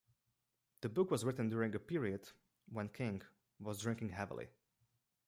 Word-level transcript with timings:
The 0.81 0.89
book 0.89 1.11
was 1.11 1.23
written 1.23 1.47
during 1.49 1.75
a 1.75 1.79
period 1.79 2.27
when 2.71 2.89
King 2.89 3.21
was 3.59 3.83
drinking 3.83 4.09
heavily. 4.09 4.47